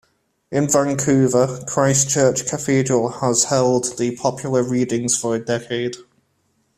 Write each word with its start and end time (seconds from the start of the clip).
In 0.49 0.67
Vancouver, 0.67 1.63
Christ 1.67 2.09
Church 2.09 2.47
Cathedral 2.47 3.09
has 3.21 3.43
held 3.43 3.99
the 3.99 4.15
popular 4.15 4.63
readings 4.63 5.15
for 5.15 5.35
a 5.35 5.45
decade. 5.45 5.95